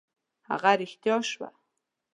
[0.49, 1.49] هغه رښتیا شوه.